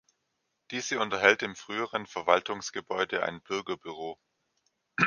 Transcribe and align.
Diese 0.71 0.99
unterhält 0.99 1.43
im 1.43 1.55
früheren 1.55 2.07
Verwaltungsgebäude 2.07 3.21
ein 3.21 3.39
Bürgerbüro. 3.41 4.17